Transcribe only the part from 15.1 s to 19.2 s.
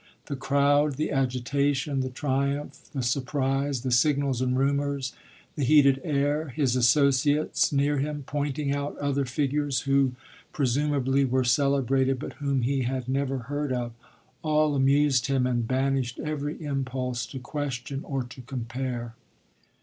him and banished every impulse to question or to compare.